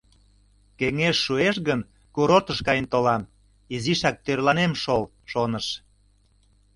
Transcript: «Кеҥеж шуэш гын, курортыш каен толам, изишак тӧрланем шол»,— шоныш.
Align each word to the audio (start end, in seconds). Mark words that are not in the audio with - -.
«Кеҥеж 0.79 1.15
шуэш 1.25 1.55
гын, 1.67 1.79
курортыш 2.13 2.59
каен 2.67 2.85
толам, 2.93 3.21
изишак 3.75 4.15
тӧрланем 4.25 4.73
шол»,— 4.83 5.03
шоныш. 5.31 5.67